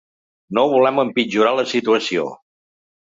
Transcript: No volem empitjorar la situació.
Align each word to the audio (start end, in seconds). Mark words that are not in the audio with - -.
No 0.57 0.63
volem 0.71 1.01
empitjorar 1.03 1.53
la 1.59 1.67
situació. 1.75 2.25